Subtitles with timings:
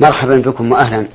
[0.00, 1.08] مرحبا بكم وأهلا.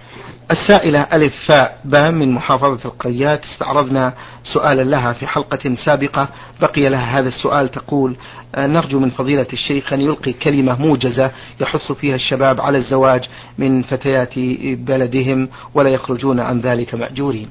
[0.52, 4.14] السائلة ألف فاء باء من محافظة القريات استعرضنا
[4.54, 6.28] سؤالا لها في حلقة سابقة.
[6.62, 8.16] بقي لها هذا السؤال تقول
[8.56, 13.24] آه، نرجو من فضيلة الشيخ أن يلقي كلمة موجزة يحث فيها الشباب على الزواج
[13.58, 14.40] من فتيات
[14.80, 17.50] بلدهم ولا يخرجون عن ذلك مأجورين.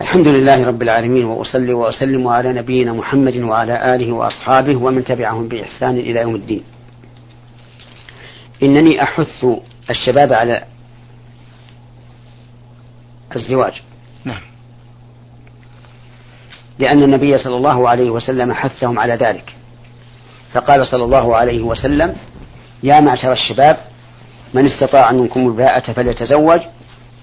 [0.00, 5.96] الحمد لله رب العالمين وأصلي وأسلم على نبينا محمد وعلى آله وأصحابه ومن تبعهم بإحسان
[5.96, 6.62] إلى يوم الدين.
[8.62, 9.46] إنني أحث
[9.90, 10.64] الشباب على
[13.36, 13.82] الزواج.
[14.24, 14.40] نعم.
[16.78, 19.54] لأن النبي صلى الله عليه وسلم حثهم على ذلك.
[20.54, 22.16] فقال صلى الله عليه وسلم
[22.82, 23.76] يا معشر الشباب
[24.54, 26.60] من استطاع منكم الباءة فليتزوج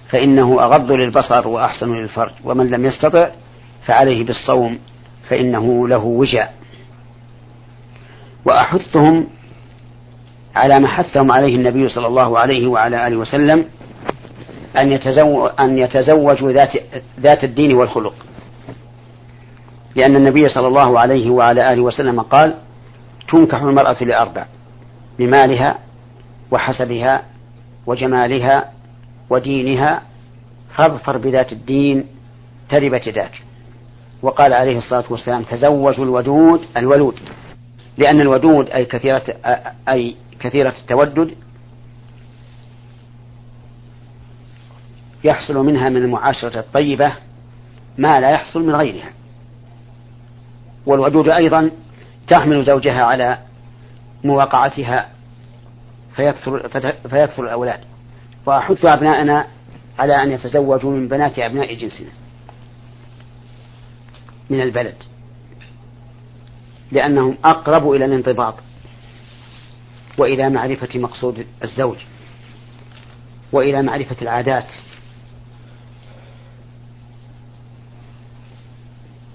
[0.10, 3.30] فإنه أغض للبصر وأحسن للفرج ومن لم يستطع
[3.86, 4.80] فعليه بالصوم
[5.30, 6.54] فإنه له وجاء
[8.46, 9.28] وأحثهم
[10.56, 13.66] على ما حثهم عليه النبي صلى الله عليه وعلى آله وسلم
[14.78, 16.74] أن يتزوج أن يتزوجوا ذات
[17.20, 18.14] ذات الدين والخلق.
[19.96, 22.56] لأن النبي صلى الله عليه وعلى آله وسلم قال
[23.32, 24.46] تنكح المرأة لأربع
[25.20, 25.78] لمالها
[26.52, 27.24] وحسبها
[27.86, 28.72] وجمالها
[29.30, 30.02] ودينها
[30.76, 32.06] فاظفر بذات الدين
[32.70, 33.42] تربت يداك
[34.22, 37.16] وقال عليه الصلاة والسلام تزوجوا الودود الولود.
[37.98, 39.24] لأن الودود أي كثيرة
[39.90, 41.36] أي كثيرة التودد
[45.24, 47.14] يحصل منها من المعاشرة الطيبة
[47.98, 49.10] ما لا يحصل من غيرها.
[50.86, 51.72] والودود أيضا
[52.28, 53.38] تحمل زوجها على
[54.24, 55.10] مواقعتها
[56.16, 56.70] فيكثر,
[57.10, 57.80] فيكثر الأولاد.
[58.46, 59.48] وأحث أبناءنا
[60.00, 62.10] على أن يتزوجوا من بنات أبناء جنسنا
[64.50, 64.96] من البلد
[66.92, 68.56] لأنهم أقرب إلى الانضباط.
[70.20, 71.98] وإلى معرفة مقصود الزوج
[73.52, 74.66] وإلى معرفة العادات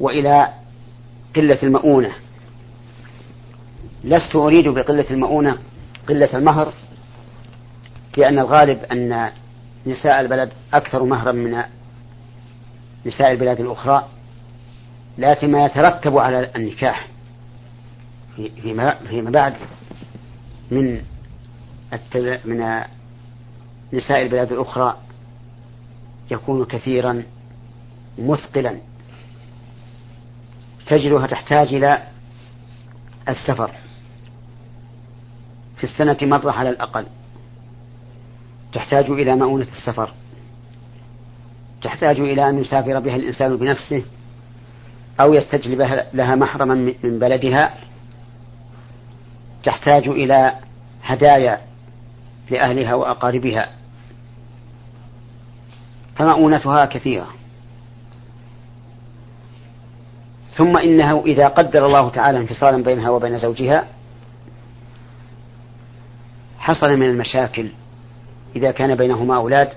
[0.01, 0.49] وإلى
[1.37, 2.12] قلة المؤونة.
[4.05, 5.59] لست أريد بقلة المؤونة
[6.09, 6.73] قلة المهر
[8.17, 9.31] لأن الغالب أن
[9.87, 11.62] نساء البلد أكثر مهرا من
[13.06, 14.09] نساء البلاد الأخرى
[15.19, 17.09] لكن ما يترتب على النكاح
[18.62, 19.55] فيما فيما بعد.
[20.70, 21.02] من
[22.44, 22.82] من
[23.92, 24.97] نساء البلاد الأخرى
[26.30, 27.22] يكون كثيرا
[28.19, 28.78] مثقلا.
[30.86, 32.02] تجدها تحتاج إلى
[33.28, 33.70] السفر
[35.76, 37.06] في السنة مرة على الأقل.
[38.72, 40.10] تحتاج إلى مؤونة السفر.
[41.82, 44.04] تحتاج إلى أن يسافر بها الإنسان بنفسه
[45.20, 47.84] أو يستجلب لها محرما من بلدها.
[49.64, 50.52] تحتاج إلى
[51.02, 51.60] هدايا
[52.50, 53.69] لأهلها وأقاربها.
[56.16, 57.26] فمؤونتها كثيرة.
[60.56, 63.86] ثم إنه إذا قدر الله تعالى انفصالا بينها وبين زوجها
[66.58, 67.69] حصل من المشاكل.
[68.56, 69.72] إذا كان بينهما أولاد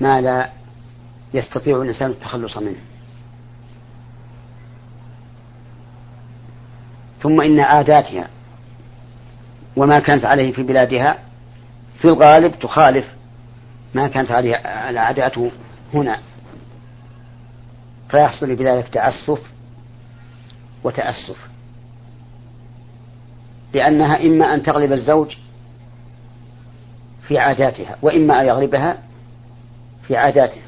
[0.00, 0.50] ما لا
[1.34, 2.80] يستطيع الإنسان التخلص منه.
[7.22, 8.28] ثم إن عاداتها
[9.78, 11.18] وما كانت عليه في بلادها
[11.98, 13.06] في الغالب تخالف
[13.94, 14.56] ما كانت عليه
[14.98, 15.50] عاداته
[15.94, 16.18] هنا.
[18.10, 19.40] فيحصل بذلك تعسف
[20.84, 21.48] وتأسف.
[23.74, 25.36] لأنها إما أن تغلب الزوج
[27.28, 28.98] في عاداتها وإما أن يغلبها
[30.02, 30.60] في عاداته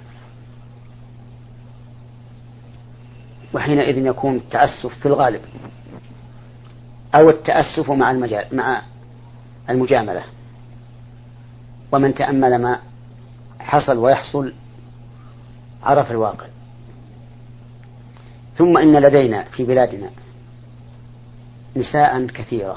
[3.55, 5.41] وحينئذ يكون التأسف في الغالب
[7.15, 8.83] أو التأسف مع المجال مع
[9.71, 10.23] المجاملة.
[11.93, 12.79] ومن تأمل ما
[13.61, 14.53] حصل ويحصل
[15.83, 16.47] عرف الواقع.
[18.57, 20.11] ثم إن لدينا في بلادنا
[21.77, 22.77] نساء كثيرة.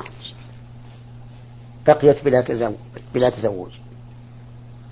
[1.88, 2.76] بقيت بلا تزوج,
[3.14, 3.72] بلا تزوج.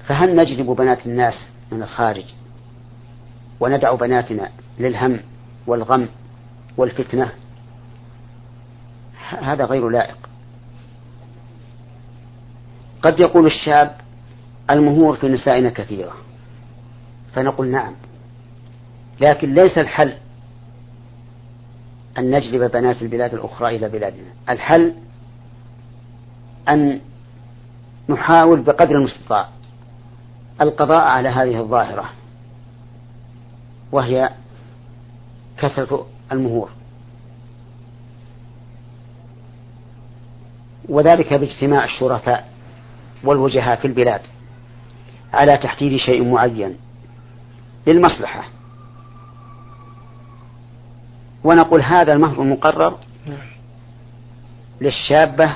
[0.07, 2.25] فهل نجلب بنات الناس من الخارج؟
[3.59, 4.49] وندع بناتنا
[4.79, 5.19] للهم
[5.67, 6.09] والغم
[6.77, 7.31] والفتنة؟
[9.41, 10.30] هذا غير لائق.
[13.01, 13.97] قد يقول الشاب
[14.69, 16.13] المهور في نسائنا كثيرة.
[17.33, 17.93] فنقول نعم.
[19.19, 20.13] لكن ليس الحل
[22.17, 24.29] أن نجلب بنات البلاد الأخرى إلى بلادنا.
[24.49, 24.93] الحل
[26.69, 27.01] أن
[28.09, 29.49] نحاول بقدر المستطاع
[30.61, 32.09] القضاء على هذه الظاهرة
[33.91, 34.29] وهي
[35.57, 36.69] كثرة المهور.
[40.89, 42.50] وذلك باجتماع الشرفاء.
[43.23, 44.21] والوجهاء في البلاد
[45.33, 46.77] على تحديد شيء معين
[47.87, 48.43] للمصلحة.
[51.43, 52.97] ونقول هذا المهر المقرر.
[54.81, 55.55] للشابة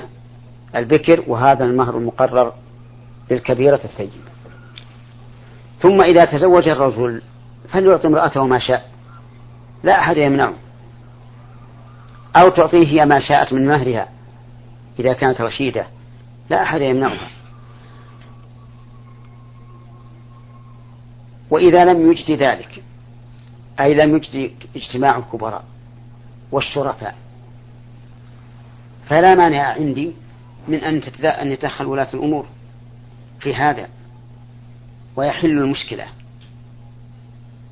[0.76, 2.54] البكر وهذا المهر المقرر
[3.32, 4.12] للكبيرة الثيبة.
[5.80, 7.22] ثم إذا تزوج الرجل
[7.70, 8.90] فليعطي امرأته ما شاء
[9.84, 10.54] لا أحد يمنعه.
[12.36, 14.08] أو تعطيه هي ما شاءت من مهرها
[15.00, 15.88] إذا كانت رشيدة
[16.50, 17.30] لا أحد يمنعها.
[21.56, 22.84] وإذا لم يجد ذلك
[23.80, 25.64] أي لم يجد اجتماع الكبراء
[26.52, 27.16] والشرفاء
[29.08, 30.12] فلا مانع عندي
[30.68, 32.46] من أن أن يتدخل ولاة الأمور
[33.40, 33.90] في هذا
[35.16, 36.08] ويحل المشكلة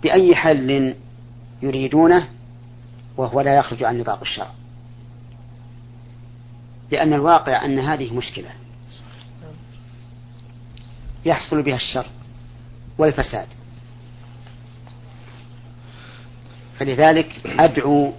[0.03, 0.95] بأي حل
[1.61, 2.27] يريدونه
[3.17, 4.51] وهو لا يخرج عن نطاق الشرع.
[6.91, 8.49] لأن الواقع أن هذه مشكلة
[11.25, 12.05] يحصل بها الشر
[12.97, 13.47] والفساد.
[16.79, 18.13] فلذلك أدعو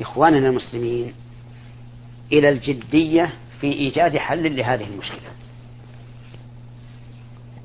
[0.00, 1.14] إخواننا المسلمين
[2.32, 5.30] إلى الجدية في إيجاد حل لهذه المشكلة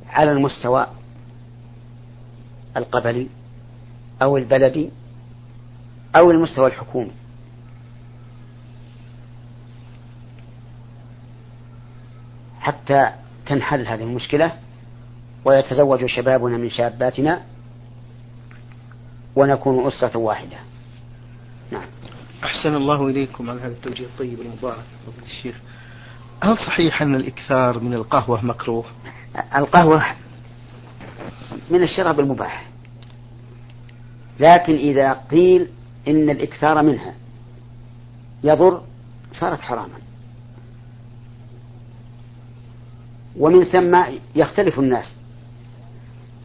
[0.10, 0.88] على المستوى
[2.78, 3.28] القبلي
[4.22, 4.90] أو البلدي
[6.16, 7.12] أو المستوى الحكومي.
[12.60, 13.12] حتى
[13.46, 14.52] تنحل هذه المشكلة
[15.46, 17.42] ويتزوج شبابنا من شاباتنا
[19.36, 20.58] ونكون أسرة واحدة.
[21.72, 21.86] نعم.
[22.44, 25.56] أحسن الله إليكم على هذا التوجيه الطيب المبارك فضل الشيخ.
[26.44, 28.86] هل صحيح أن الإكثار من القهوة مكروه؟
[29.56, 30.06] القهوة
[31.70, 32.66] من الشراب المباح.
[34.40, 35.68] لكن إذا قيل
[36.08, 37.14] إن الإكثار منها
[38.44, 38.84] يضر
[39.32, 40.00] صارت حراما.
[43.38, 44.04] ومن ثم
[44.36, 45.16] يختلف الناس.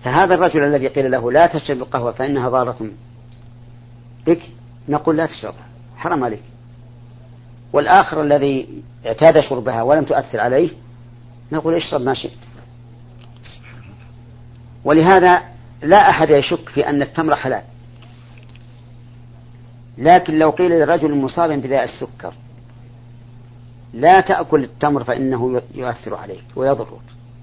[0.04, 2.90] فهذا الرجل الذي قيل له لا تشرب القهوة فإنها ضارة
[4.26, 4.40] بك
[4.88, 5.66] نقول لا تشربها
[5.96, 6.42] حرام عليك.
[7.72, 10.70] والآخر الذي اعتاد شربها ولم تؤثر عليه
[11.52, 12.38] نقول اشرب ما شئت.
[14.84, 15.42] ولهذا
[15.82, 17.62] لا أحد يشك في أن التمر حلال.
[19.98, 22.34] لكن لو قيل لرجل مصاب بداء السكر
[23.94, 27.00] لا تأكل التمر فإنه يؤثر عليك ويضرك.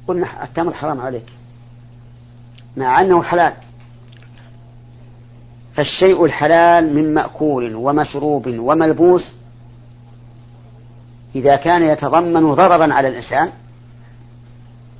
[0.08, 1.26] قلنا التمر حرام عليك.
[2.78, 3.54] مع أنه حلال.
[5.76, 9.36] فالشيء الحلال من مأكول ومشروب وملبوس
[11.36, 13.52] إذا كان يتضمن ضررا على الإنسان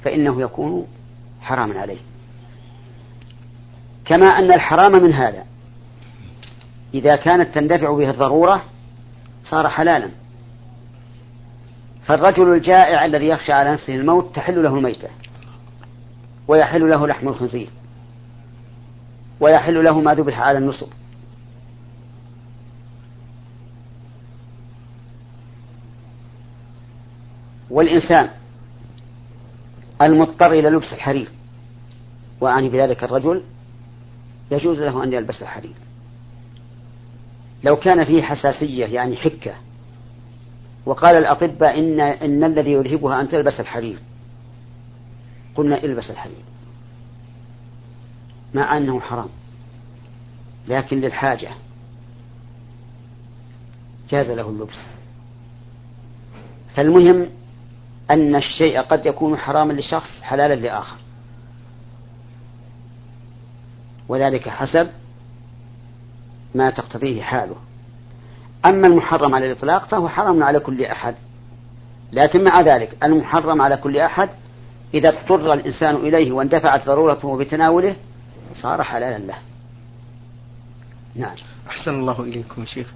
[0.04, 0.88] فإنه يكون
[1.42, 2.00] حراما عليه.
[4.06, 5.44] كما أن الحرام من هذا.
[6.94, 8.64] إذا كانت تندفع به الضرورة
[9.44, 10.10] صار حلالا.
[12.06, 15.08] فالرجل الجائع الذي يخشى على نفسه الموت تحل له الميتة.
[16.52, 17.70] ويحل له لحم الخنزير.
[19.40, 20.88] ويحل له ما ذبح على النصب.
[27.70, 28.30] والإنسان
[30.02, 31.32] المضطر إلى لبس الحرير
[32.42, 33.44] وأعني بذلك الرجل
[34.52, 35.76] يجوز له أن يلبس الحرير.
[37.64, 39.54] لو كان فيه حساسية يعني حكة
[40.86, 44.00] وقال الأطباء إن, إن الذي يذهبها أن تلبس الحرير
[45.56, 46.44] قلنا البس الحرير
[48.54, 49.30] مع أنه حرام
[50.68, 51.50] لكن للحاجة
[54.10, 54.86] جاز له اللبس.
[56.76, 57.28] فالمهم
[58.12, 60.98] أن الشيء قد يكون حراما لشخص حلالا لآخر.
[64.10, 64.90] وذلك حسب
[66.56, 67.56] ما تقتضيه حاله.
[68.66, 71.16] أما المحرم على الإطلاق فهو حرام على كل أحد.
[72.12, 74.30] لكن مع ذلك المحرم على كل أحد
[74.94, 77.96] إذا اضطر الإنسان إليه واندفعت ضرورته بتناوله
[78.54, 79.38] صار حلالا له.
[81.16, 81.36] نعم.
[81.68, 82.94] أحسن الله إليكم شيخ.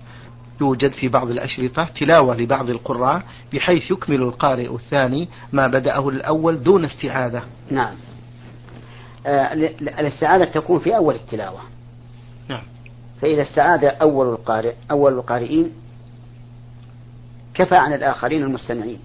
[0.62, 3.22] يوجد في بعض الأشرطة تلاوة لبعض القراء
[3.54, 7.44] بحيث يكمل القارئ الثاني ما بدأه الأول دون استعاذة.
[7.72, 7.96] نعم.
[9.26, 11.60] آه الاستعاذة تكون في أول التلاوة.
[12.48, 12.64] نعم.
[13.22, 15.72] فإذا استعاذ أول القارئ أول القارئين
[17.54, 19.00] كفى عن الآخرين المستمعين.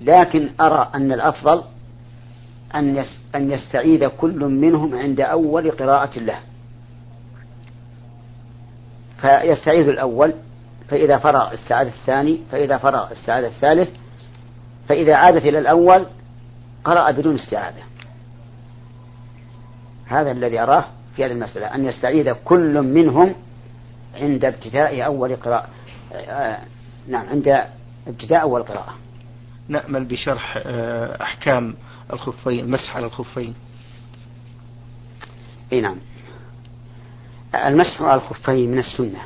[0.00, 1.62] لكن أرى أن الأفضل
[3.34, 6.38] أن يستعيذ كل منهم عند أول قراءة له.
[9.20, 10.34] فيستعيذ الأول
[10.88, 13.90] فإذا فرغ استعاذ الثاني فإذا فرغ استعاذ الثالث
[14.88, 16.06] فإذا عادت إلى الأول
[16.84, 17.82] قرأ بدون استعاذة.
[20.06, 20.84] هذا الذي أراه
[21.16, 23.34] في هذه المسألة أن يستعيذ كل منهم
[24.20, 25.66] عند ابتداء أول قراءة
[26.12, 26.58] آه
[27.08, 27.64] نعم عند
[28.06, 28.94] ابتداء أول قراءة.
[29.70, 31.74] نأمل بشرح آه، أحكام
[32.12, 33.54] الخفين المسح على الخفين.
[35.72, 35.96] أي نعم.
[37.54, 39.20] المسح على الخفين من السنة.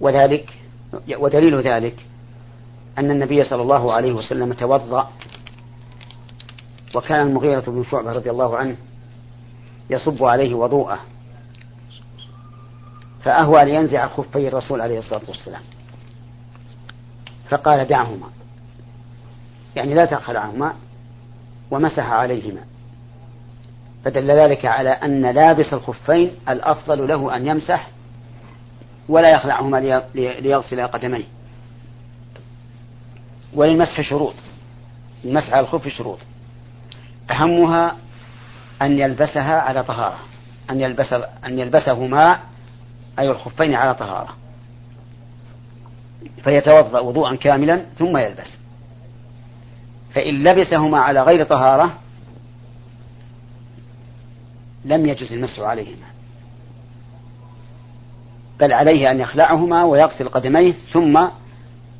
[0.00, 0.54] وذلك
[1.18, 2.06] ودليل ذلك
[2.98, 5.10] أن النبي صلى الله عليه وسلم توضأ
[6.94, 8.76] وكان المغيرة بن شعبة رضي الله عنه
[9.90, 10.98] يصب عليه وضوءه.
[13.28, 15.62] فأهوى لينزع خفي الرسول عليه الصلاة والسلام.
[17.48, 18.26] فقال دعهما.
[19.76, 20.74] يعني لا تخلعهما
[21.70, 22.60] ومسح عليهما.
[24.04, 27.88] فدل ذلك على أن لابس الخفين الأفضل له أن يمسح
[29.08, 31.24] ولا يخلعهما ليغسل قدميه.
[33.54, 34.34] وللمسح شروط.
[35.24, 36.18] المسح على الخف شروط.
[37.30, 37.96] أهمها
[38.82, 40.18] أن يلبسها على طهارة.
[40.70, 41.12] أن يلبس
[41.46, 42.38] أن يلبسهما
[43.18, 44.36] أي الخفين على طهارة.
[46.44, 48.56] فيتوضأ وضوءا كاملا ثم يلبس.
[50.14, 51.98] فإن لبسهما على غير طهارة
[54.84, 56.06] لم يجز المسح عليهما.
[58.60, 61.28] بل عليه أن يخلعهما ويغسل قدميه ثم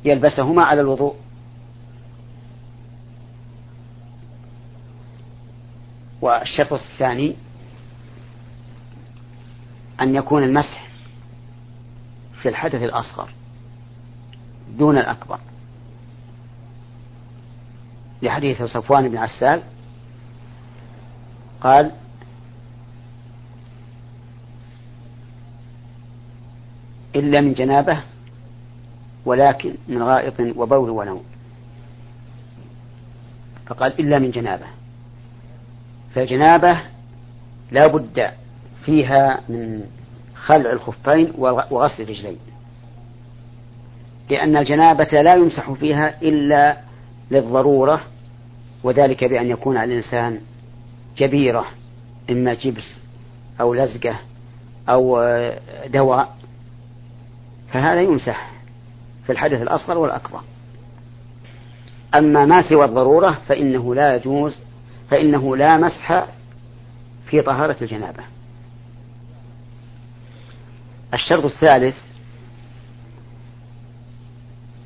[0.05, 1.15] يلبسهما على الوضوء.
[6.21, 7.35] والشرط الثاني
[10.01, 10.88] أن يكون المسح
[12.41, 13.29] في الحدث الأصغر
[14.77, 15.39] دون الأكبر.
[18.21, 19.61] لحديث صفوان بن عسال
[21.61, 21.91] قال
[27.15, 28.01] إلا من جنابة
[29.25, 31.23] ولكن من غائط وبول ونوم.
[33.65, 34.65] فقال إلا من جنابة.
[36.15, 36.79] فالجنابة
[37.71, 38.31] لا بد
[38.85, 39.89] فيها من
[40.45, 42.37] خلع الخفين وغسل الرجلين.
[44.29, 46.77] لأن الجنابة لا يمسح فيها إلا
[47.31, 48.01] للضرورة
[48.83, 50.41] وذلك بأن يكون على الإنسان
[51.17, 51.65] جبيرة
[52.29, 52.99] إما جبس
[53.61, 54.15] أو لزقة
[54.89, 55.23] أو
[55.87, 56.35] دواء.
[57.71, 58.51] فهذا يمسح
[59.25, 60.41] في الحدث الأصغر والأكبر.
[62.15, 64.59] أما ما سوى الضرورة فإنه لا يجوز
[65.09, 66.25] فإنه لا مسح
[67.25, 68.23] في طهارة الجنابة.
[71.13, 71.95] الشرط الثالث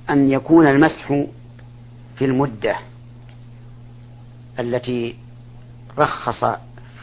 [0.10, 1.08] أن يكون المسح
[2.16, 2.76] في المدة
[4.60, 5.16] التي
[5.98, 6.46] رخص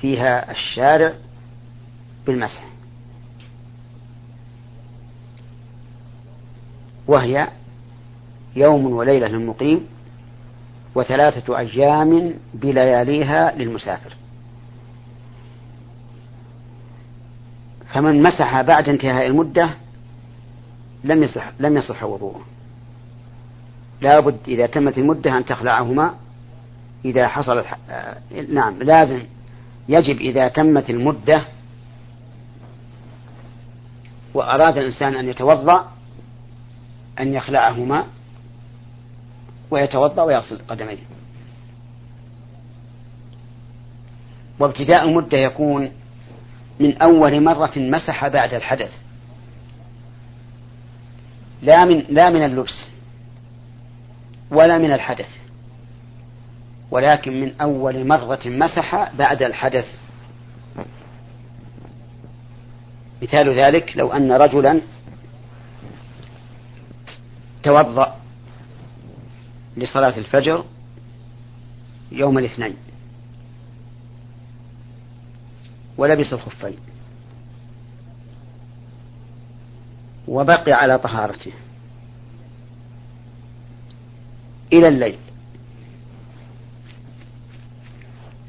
[0.00, 1.12] فيها الشارع
[2.26, 2.64] بالمسح.
[7.06, 7.48] وهي
[8.56, 9.86] يوم وليلة للمقيم
[10.94, 14.19] وثلاثة أيام بلياليها للمسافر.
[17.92, 19.70] فمن مسح بعد انتهاء المدة
[21.04, 22.40] لم يصح لم يصح وضوءه
[24.00, 26.14] لابد إذا تمت المدة أن تخلعهما
[27.04, 27.64] إذا حصل.
[27.90, 28.16] آه،
[28.48, 29.22] نعم لازم
[29.88, 31.44] يجب إذا تمت المدة
[34.34, 35.90] وأراد الإنسان أن يتوضأ
[37.20, 38.04] أن يخلعهما
[39.70, 40.98] ويتوضأ ويغسل قدميه
[44.58, 45.90] وابتداء المدة يكون
[46.80, 48.92] من أول مرة مسح بعد الحدث.
[51.62, 52.86] لا من لا من اللبس
[54.50, 55.28] ولا من الحدث.
[56.90, 59.86] ولكن من أول مرة مسح بعد الحدث.
[63.22, 64.80] مثال ذلك لو أن رجلا
[67.62, 68.16] توضأ
[69.76, 70.64] لصلاة الفجر
[72.12, 72.76] يوم الاثنين.
[75.96, 76.76] ولبس الخفين.
[80.28, 81.52] وبقي على طهارته.
[84.72, 85.18] إلى الليل.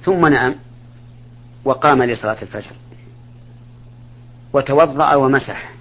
[0.04, 0.56] ثم نام
[1.66, 2.72] وقام لصلاة الفجر.
[4.54, 5.72] وتوضأ ومسح.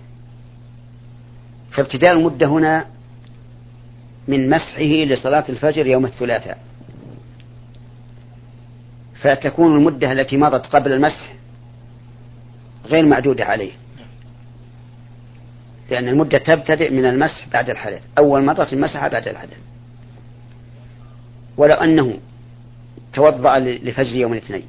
[1.72, 2.86] فابتداء المدة هنا
[4.28, 6.64] من مسحه لصلاة الفجر يوم الثلاثاء.
[9.20, 11.39] فتكون المدة التي مضت قبل المسح
[12.90, 13.72] غير معدودة عليه.
[15.90, 18.02] لأن المدة تبتدئ من المسح بعد الحدث.
[18.18, 19.58] أول مرة مسح بعد الحدث.
[21.56, 22.18] ولو أنه
[23.12, 24.66] توضأ لفجر يوم الاثنين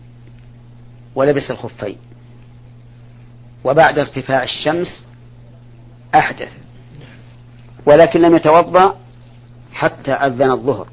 [1.16, 1.98] ولبس الخفين
[3.64, 5.06] وبعد ارتفاع الشمس
[6.16, 6.52] أحدث.
[7.86, 8.98] ولكن لم يتوضأ
[9.74, 10.88] حتى أذن الظهر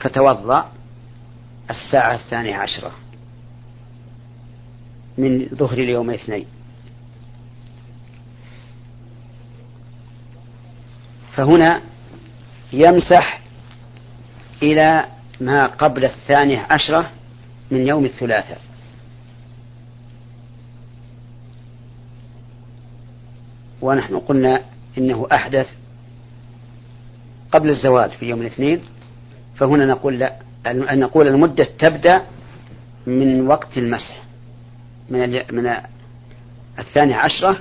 [0.00, 0.70] فتوضأ
[1.70, 2.92] الساعة الثانية عشرة
[5.18, 6.46] من ظهر اليوم الاثنين.
[11.36, 11.80] فهنا
[12.72, 13.40] يمسح
[14.62, 15.04] إلى
[15.40, 17.10] ما قبل الثانية عشرة
[17.70, 18.60] من يوم الثلاثاء.
[23.82, 24.62] ونحن قلنا
[24.98, 25.66] إنه أحدث
[27.52, 28.80] قبل الزوال في يوم الاثنين
[29.56, 30.36] فهنا نقول لا
[30.66, 32.22] أن نقول المدة تبدأ
[33.06, 34.22] من وقت المسح
[35.10, 35.76] من من
[36.78, 37.58] الثانية عشرة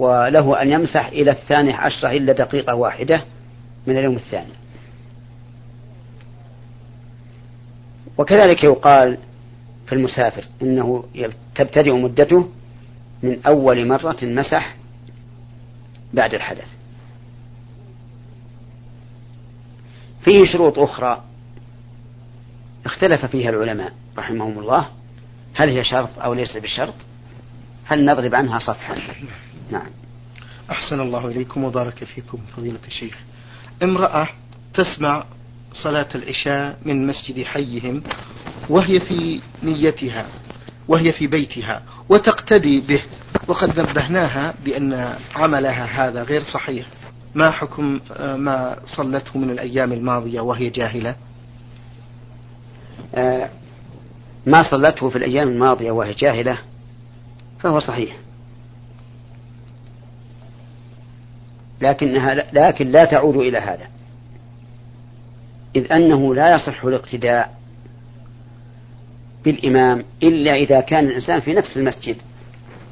[0.00, 3.24] وله أن يمسح إلى الثانية عشرة إلا دقيقة واحدة
[3.86, 4.52] من اليوم الثاني.
[8.18, 9.18] وكذلك يقال
[9.86, 11.04] في المسافر إنه
[11.54, 12.48] تبتدئ مدته
[13.22, 14.76] من أول مرة مسح
[16.14, 16.68] بعد الحدث.
[20.24, 21.24] فيه شروط أخرى
[22.84, 24.88] اختلف فيها العلماء رحمهم الله.
[25.54, 26.94] هل هي شرط أو ليس بشرط؟
[27.84, 28.96] هل نضرب عنها صفحا؟
[29.70, 29.86] نعم.
[30.70, 33.18] أحسن الله إليكم وبارك فيكم فضيلة الشيخ.
[33.82, 34.28] امرأة
[34.74, 35.24] تسمع
[35.72, 38.02] صلاة العشاء من مسجد حيهم
[38.68, 40.26] وهي في نيتها
[40.88, 43.02] وهي في بيتها وتقتدي به
[43.48, 46.86] وقد نبهناها بأن عملها هذا غير صحيح.
[47.34, 51.16] ما حكم ما صلته من الأيام الماضية وهي جاهلة؟
[53.14, 53.50] آه
[54.46, 56.58] ما صلته في الأيام الماضية وهي جاهلة
[57.60, 58.16] فهو صحيح.
[61.80, 63.88] لكنها لكن لا تعود إلى هذا.
[65.76, 67.54] إذ أنه لا يصح الاقتداء
[69.44, 72.16] بالإمام إلا إذا كان الإنسان في نفس المسجد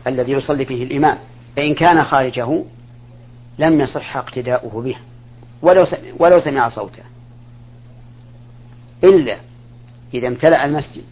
[0.07, 1.19] الذي يصلي فيه الإمام.
[1.57, 2.65] فإن كان خارجه
[3.59, 4.97] لم يصح اقتداؤه به
[5.63, 5.87] ولو
[6.19, 7.03] ولو سمع صوته.
[9.05, 9.37] إلا
[10.15, 11.05] إذا امتلأ المسجد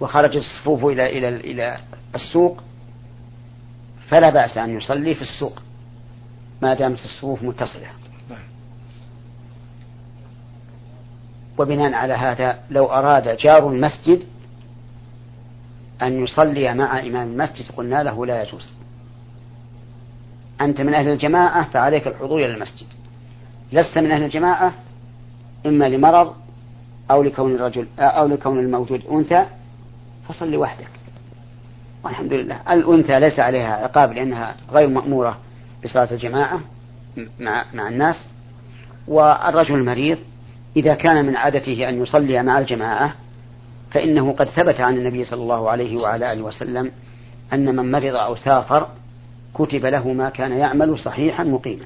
[0.00, 1.76] وخرجت الصفوف إلى إلى إلى
[2.14, 2.62] السوق
[4.08, 5.62] فلا بأس أن يصلي في السوق.
[6.62, 7.86] ما دامت الصفوف متصلة.
[11.58, 14.22] وبناء على هذا لو أراد جار المسجد
[16.02, 18.68] أن يصلي مع إمام المسجد قلنا له لا يجوز.
[20.60, 22.86] أنت من أهل الجماعة فعليك الحضور إلى المسجد.
[23.72, 24.72] لست من أهل الجماعة
[25.66, 26.34] إما لمرض
[27.10, 29.46] أو لكون الرجل أو لكون الموجود أنثى
[30.28, 30.88] فصلي وحدك
[32.04, 32.72] والحمد لله.
[32.72, 35.38] الأنثى ليس عليها عقاب لأنها غير مأمورة.
[35.84, 36.60] بصلاة الجماعة
[37.40, 38.28] مع مع الناس
[39.08, 40.18] والرجل المريض
[40.76, 43.14] إذا كان من عادته أن يصلي مع الجماعة
[43.90, 46.90] فإنه قد ثبت عن النبي صلى الله عليه وعلى آله وسلم
[47.52, 48.88] أن من مرض أو سافر
[49.54, 51.84] كتب له ما كان يعمل صحيحا مقيما.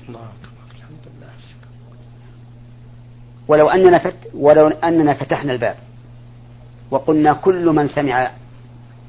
[3.49, 5.77] ولو أننا فت ولو أننا فتحنا الباب
[6.91, 8.31] وقلنا كل من سمع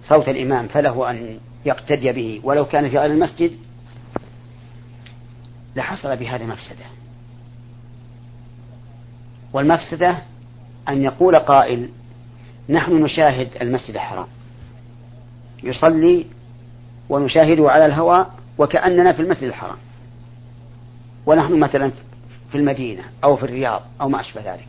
[0.04, 3.52] صوت الإمام فله أن يقتدي به ولو كان في غير المسجد
[5.78, 6.86] لحصل بهذا مفسدة.
[9.54, 10.18] والمفسدة
[10.90, 11.90] أن يقول قائل
[12.70, 14.28] نحن نشاهد المسجد الحرام.
[15.64, 16.26] يصلي
[17.10, 19.78] ونشاهده على الهواء وكأننا في المسجد الحرام.
[21.26, 21.92] ونحن مثلا
[22.52, 24.68] في المدينة أو في الرياض أو ما أشبه ذلك.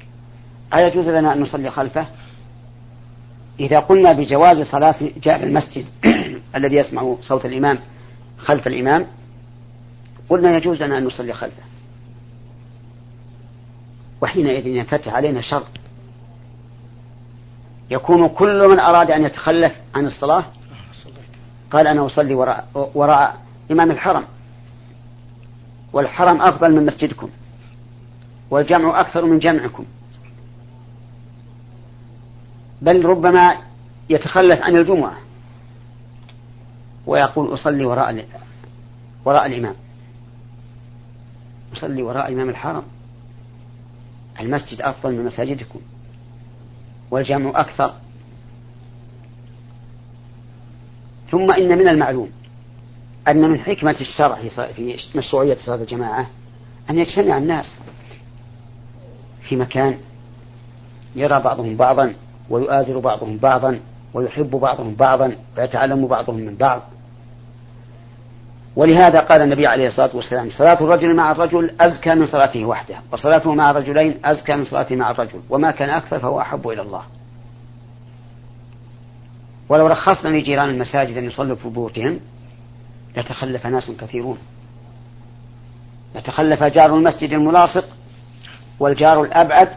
[0.75, 2.07] أيجوز لنا أن نصلي خلفه؟
[3.61, 5.85] إذا قلنا بجواز صلاة جاء المسجد
[6.57, 7.79] الذي يسمع صوت الإمام
[8.39, 9.07] خلف الإمام
[10.29, 11.63] قلنا يجوز لنا أن نصلي خلفه.
[14.21, 15.67] وحينئذ ينفتح علينا شر.
[17.91, 20.45] يكون كل من أراد أن يتخلف عن الصلاة
[21.71, 24.25] قال أنا أصلي وراء, وراء إمام الحرم.
[25.93, 27.31] والحرم أفضل من مسجدكم.
[28.51, 29.85] والجمع أكثر من جمعكم.
[32.83, 33.57] بل ربما
[34.11, 35.17] يتخلف عن الجمعة.
[37.07, 38.27] ويقول أصلي وراء
[39.25, 39.75] وراء الإمام.
[41.77, 42.83] أصلي وراء إمام الحرم.
[44.41, 45.81] المسجد أفضل من مساجدكم.
[47.11, 47.95] والجمع أكثر.
[51.31, 52.31] ثم إن من المعلوم
[53.29, 54.39] أن من حكمة الشرع
[54.73, 56.27] في مشروعية صلاة الجماعة
[56.91, 57.79] أن يجتمع الناس
[59.49, 59.99] في مكان
[61.17, 62.15] يرى بعضهم بعضا
[62.51, 63.81] ويؤازر بعضهم بعضا
[64.15, 66.83] ويحب بعضهم بعضا ويتعلم بعضهم من بعض.
[68.77, 73.55] ولهذا قال النبي عليه الصلاة والسلام صلاة الرجل مع الرجل أزكى من صلاته وحده وصلاته
[73.55, 77.03] مع الرجلين أزكى من صلاته مع الرجل وما كان أكثر فهو أحب إلى الله.
[79.69, 82.21] ولو رخصنا لجيران المساجد أن يصلوا في بيوتهم
[83.17, 84.39] لتخلف ناس كثيرون.
[86.15, 87.85] لتخلف جار المسجد الملاصق
[88.81, 89.69] والجار الأبعد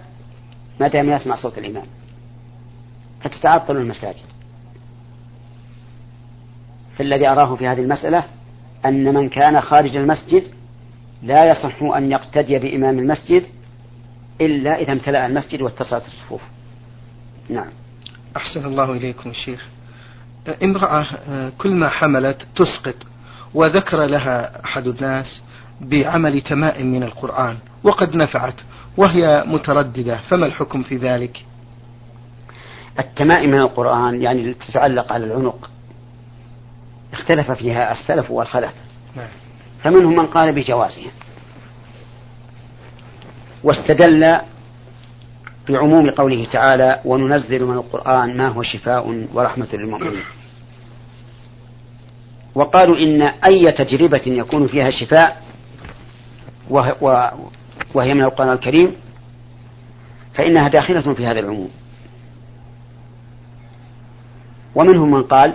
[0.79, 1.85] ما دام يسمع صوت الإمام.
[3.21, 4.25] فتتعطل المساجد.
[6.97, 8.23] فالذي أراه في هذه المسألة
[8.85, 10.43] أن من كان خارج المسجد
[11.23, 13.45] لا يصح أن يقتدي بإمام المسجد
[14.41, 16.41] إلا إذا امتلأ المسجد واتصلت الصفوف.
[17.49, 17.69] نعم.
[18.37, 19.67] أحسن الله إليكم الشيخ.
[20.63, 21.05] امرأة
[21.57, 22.95] كل ما حملت تسقط
[23.53, 25.41] وذكر لها أحد الناس
[25.81, 28.55] بعمل تمائم من القرآن وقد نفعت
[28.97, 31.45] وهي مترددة فما الحكم في ذلك؟
[32.99, 35.69] التمائم من القرآن يعني تتعلق على العنق.
[37.13, 38.71] اختلف فيها السلف والخلف.
[39.15, 39.27] نعم.
[39.83, 41.11] فمنهم من قال بجوازها
[43.63, 44.37] واستدل
[45.69, 50.23] بعموم قوله تعالى وننزل من القرآن ما هو شفاء ورحمة للمؤمنين.
[52.55, 55.41] وقالوا إن أي تجربة يكون فيها شفاء
[57.95, 58.95] وهي من القرآن الكريم
[60.33, 61.69] فإنها داخلة في هذا العموم.
[64.75, 65.53] ومنهم من قال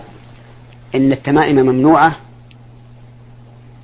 [0.95, 2.17] إن التمائم ممنوعة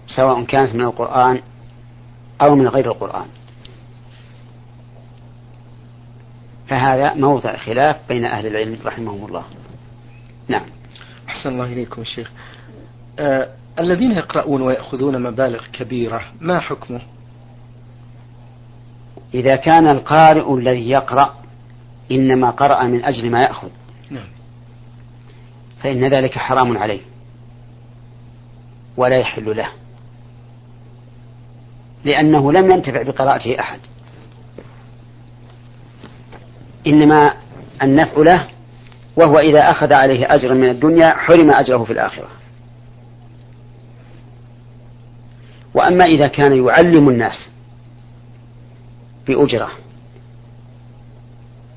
[0.06, 1.42] سواء كانت من القرآن
[2.40, 3.26] أو من غير القرآن.
[6.68, 9.44] فهذا موضع خلاف بين أهل العلم رحمهم الله.
[10.48, 10.66] نعم.
[11.28, 12.30] أحسن الله إليكم الشيخ.
[13.18, 17.00] آه الذين يقرؤون ويأخذون مبالغ كبيرة ما حكمه؟
[19.34, 21.34] إذا كان القارئ الذي يقرأ
[22.10, 23.68] إنما قرأ من أجل ما يأخذ.
[25.82, 27.00] فإن ذلك حرام عليه
[28.96, 29.68] ولا يحل له
[32.04, 33.80] لأنه لم ينتفع بقراءته أحد.
[36.86, 37.34] إنما
[37.82, 38.48] النفع له
[39.16, 42.28] وهو إذا أخذ عليه أجرا من الدنيا حرم أجره في الآخرة.
[45.74, 47.50] وأما إذا كان يعلم الناس
[49.26, 49.70] بأجرة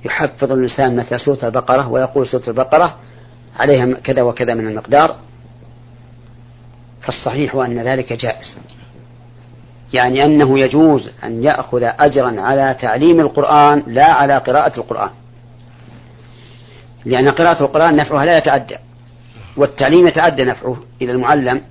[0.05, 2.97] يحفظ الإنسان مثل سورة البقرة ويقول سورة البقرة
[3.55, 5.15] عليها كذا وكذا من المقدار
[7.01, 8.57] فالصحيح أن ذلك جائز.
[9.93, 15.09] يعني أنه يجوز أن يأخذ أجرا على تعليم القرآن لا على قراءة القرآن.
[17.05, 18.75] لأن قراءة القرآن نفعها لا يتعدى
[19.57, 21.61] والتعليم يتعدى نفعه إلى المعلم.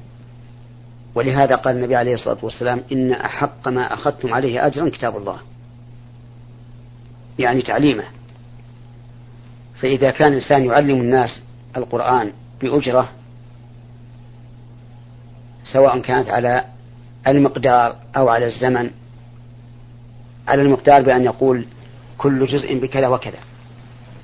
[1.15, 5.39] ولهذا قال النبي عليه الصلاة والسلام إن أحق ما أخذتم عليه أجرا كتاب الله.
[7.39, 8.05] يعني تعليمه.
[9.81, 11.43] فإذا كان الإنسان يعلم الناس
[11.77, 13.09] القرآن بأجرة
[15.73, 16.65] سواء كانت على
[17.27, 18.91] المقدار أو على الزمن
[20.49, 21.67] على المقدار بأن يقول
[22.19, 23.39] كل جزء بكذا وكذا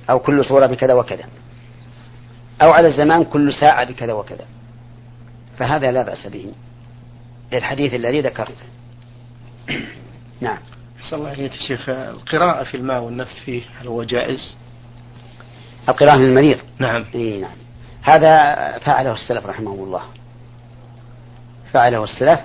[0.09, 1.23] أو كل صورة بكذا وكذا
[2.61, 4.45] أو على الزمان كل ساعة بكذا وكذا.
[5.57, 6.53] فهذا لا بأس به
[7.51, 8.65] للحديث الذي ذكرته.
[10.41, 10.57] نعم.
[11.09, 14.57] صلى الله عليه الشيخ القراءة في الماء والنفث فيه هل هو جائز؟
[15.89, 17.05] القراءة للمريض نعم.
[17.15, 17.51] إي نعم.
[18.01, 20.01] هذا فعله السلف رحمه الله.
[21.73, 22.39] فعله السلف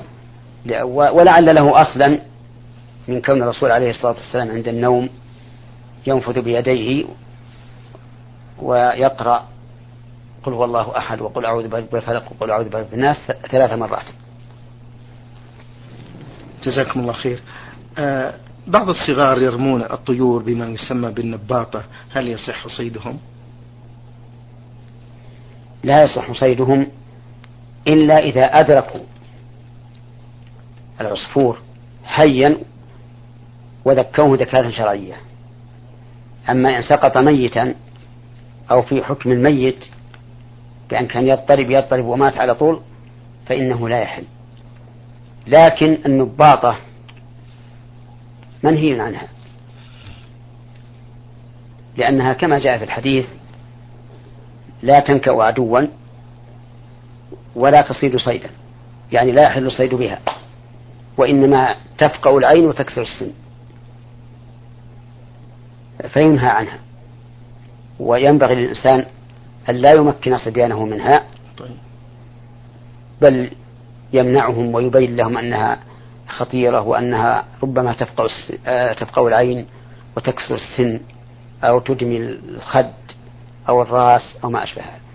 [0.85, 2.21] ولعل له أصلا
[3.09, 5.09] من كون الرسول عليه الصلاة والسلام عند النوم
[6.07, 7.05] ينفث بيديه
[8.59, 9.49] ويقرأ
[10.43, 13.17] قل هو الله أحد وقل أعوذ برب الفلق وقل أعوذ برب الناس
[13.51, 14.05] ثلاث مرات.
[16.63, 17.41] جزاكم الله خير.
[17.99, 18.35] آه
[18.67, 23.19] بعض الصغار يرمون الطيور بما يسمى بالنباطة هل يصح صيدهم؟
[25.85, 26.87] لا يصح صيدهم
[27.89, 29.01] إلا إذا أدركوا
[31.01, 31.59] العصفور
[32.05, 32.59] حيا
[33.85, 35.15] وذكوه ذكاة شرعية.
[36.51, 37.75] أما إن سقط ميتا
[38.71, 39.85] أو في حكم الميت
[40.91, 42.81] بأن كان يضطرب يضطرب ومات على طول
[43.47, 44.25] فإنه لا يحل.
[45.47, 46.77] لكن النباطة
[48.63, 49.29] منهي عنها.
[51.97, 53.27] لأنها كما جاء في الحديث
[54.83, 55.81] لا تنكأ عدوا
[57.55, 58.51] ولا تصيد صيدا.
[59.13, 60.19] يعني لا يحل الصيد بها.
[61.19, 63.33] وإنما تفقأ العين وتكسر السن.
[66.09, 66.79] فينهى عنها.
[68.01, 69.05] وينبغي للإنسان
[69.69, 71.23] أن لا يمكن صبيانه منها
[73.21, 73.51] بل
[74.13, 75.79] يمنعهم ويبين لهم أنها
[76.29, 77.97] خطيرة وأنها ربما
[78.67, 79.67] آه، تفقأ العين
[80.17, 81.01] وتكسر السن
[81.65, 82.93] أو تدمي الخد
[83.69, 85.07] أو الرأس أو ما أشبه هذا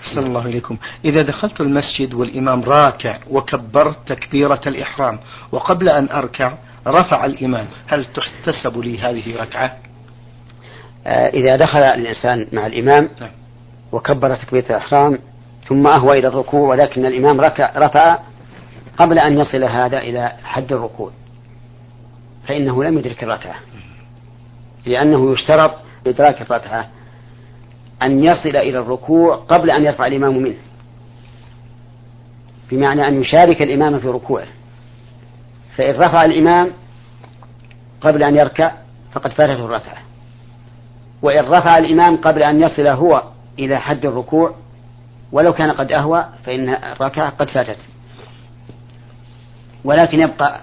[0.00, 0.76] أحسن الله إليكم.
[1.04, 5.18] إذا دخلت المسجد والإمام راكع وكبرت تكبيرة الإحرام
[5.52, 6.52] وقبل أن أركع
[6.86, 9.76] رفع الإمام هل تحتسب لي هذه ركعة
[11.06, 13.30] آه، إذا دخل الإنسان مع الإمام نعم.
[13.92, 15.18] وكبر تكبيرة الإحرام
[15.68, 18.18] ثم أهوى إلى الركوع ولكن الإمام ركع رفع
[18.98, 21.10] قبل أن يصل هذا إلى حد الركوع
[22.46, 23.56] فإنه لم يدرك الركعة
[24.86, 25.70] لأنه يشترط
[26.06, 26.88] إدراك الركعة
[28.02, 30.58] أن يصل إلى الركوع قبل أن يرفع الإمام منه
[32.70, 34.46] بمعنى أن يشارك الإمام في ركوعه
[35.76, 36.70] فإن رفع الإمام
[38.00, 38.72] قبل أن يركع
[39.12, 39.98] فقد فاتته الركعة
[41.22, 43.22] وإن رفع الإمام قبل أن يصل هو
[43.58, 44.54] إلى حد الركوع
[45.32, 47.78] ولو كان قد أهوى فإن الركعة قد فاتت.
[49.88, 50.60] ولكن يبقى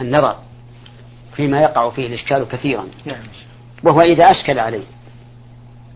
[0.00, 0.36] النظر
[1.36, 2.86] فيما يقع فيه الإشكال كثيرا.
[3.06, 3.22] نعم.
[3.84, 4.84] وهو إذا أشكل عليه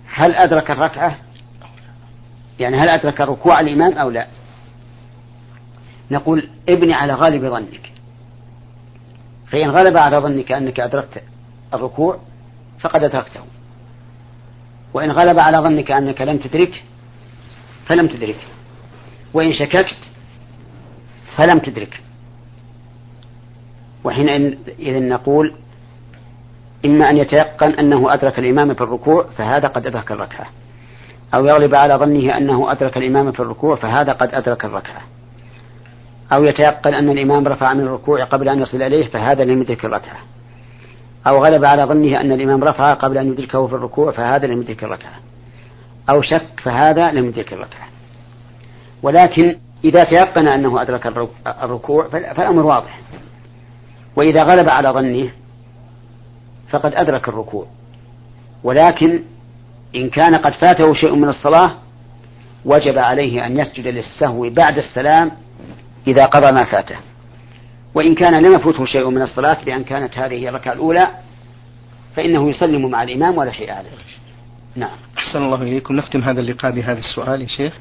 [0.06, 1.16] هل أدرك الركعة؟
[2.60, 4.26] يعني هل أدرك ركوع الإمام أو لا؟
[6.10, 7.92] نقول ابني على غالب ظنك.
[9.46, 11.22] فإن غلب على ظنك أنك أدركت
[11.74, 12.20] الركوع
[12.80, 13.40] فقد أدركته.
[14.94, 16.84] وإن غلب على ظنك أنك لم تدرك
[17.86, 18.46] فلم تدرك
[19.34, 19.98] وإن شككت
[21.36, 22.02] فلم تدرك
[24.04, 25.52] وحينئذ نقول
[26.84, 30.46] إما أن يتيقن أنه أدرك الإمام في الركوع فهذا قد أدرك الركعة
[31.34, 35.02] أو يغلب على ظنه أنه أدرك الإمام في الركوع فهذا قد أدرك الركعة
[36.32, 40.18] أو يتيقن أن الإمام رفع من الركوع قبل أن يصل إليه فهذا لم يدرك الركعة
[41.26, 44.84] أو غلب على ظنه أن الإمام رفع قبل أن يدركه في الركوع فهذا لم يدرك
[44.84, 45.14] الركعة
[46.10, 47.88] أو شك فهذا لم يدرك الركعة
[49.02, 51.06] ولكن إذا تيقن أنه أدرك
[51.62, 53.00] الركوع فالأمر واضح.
[54.16, 55.30] وإذا غلب على ظنه
[56.70, 57.66] فقد أدرك الركوع.
[58.64, 59.22] ولكن
[59.96, 61.72] إن كان قد فاته شيء من الصلاة
[62.64, 65.30] وجب عليه أن يسجد للسهو بعد السلام
[66.06, 66.96] إذا قضى ما فاته.
[67.94, 71.08] وإن كان لم يفوته شيء من الصلاة بأن كانت هذه الركعة الأولى
[72.16, 73.90] فإنه يسلم مع الإمام ولا شيء عليه.
[74.76, 74.90] نعم.
[75.18, 75.96] أحسن الله إليكم.
[75.96, 77.72] نختم هذا اللقاء بهذا السؤال يا شيخ.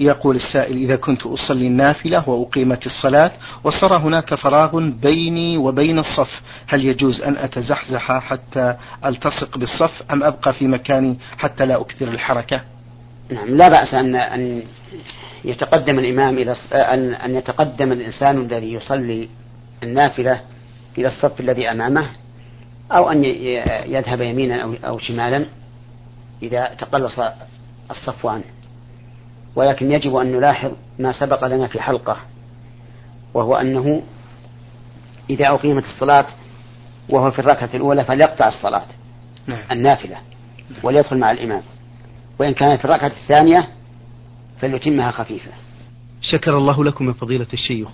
[0.00, 3.32] يقول السائل إذا كنت أصلي النافلة وأقيمت الصلاة
[3.64, 10.52] وصار هناك فراغ بيني وبين الصف هل يجوز أن أتزحزح حتى ألتصق بالصف أم أبقى
[10.52, 12.60] في مكاني حتى لا أكثر الحركة؟
[13.30, 14.62] نعم لا بأس أن أن
[15.44, 19.28] يتقدم الإمام إلى أن أن يتقدم الإنسان الذي يصلي
[19.82, 20.40] النافلة
[20.98, 22.08] إلى الصف الذي أمامه
[22.92, 23.24] أو أن
[23.86, 25.46] يذهب يمينا أو أو شمالا.
[26.42, 27.18] إذا تقلص
[27.90, 28.44] الصف عنه.
[29.56, 32.16] ولكن يجب أن نلاحظ ما سبق لنا في حلقة
[33.34, 34.02] وهو أنه
[35.30, 36.26] إذا أقيمت الصلاة
[37.08, 38.86] وهو في الركعة الأولى فليقطع الصلاة
[39.46, 39.62] نعم.
[39.70, 40.16] النافلة
[40.82, 41.62] وليدخل مع الإمام.
[42.40, 43.68] وإن كان في الركعة الثانية
[44.60, 45.50] فليتمها خفيفة.
[46.20, 47.88] شكر الله لكم من فضيلة الشيخ.